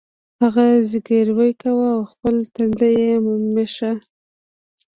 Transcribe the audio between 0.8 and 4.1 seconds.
زګیروی کاوه او خپل تندی یې مښه